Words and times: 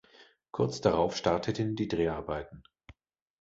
Kurz 0.49 0.81
darauf 0.81 1.15
starteten 1.15 1.75
die 1.75 1.87
Dreharbeiten. 1.87 2.63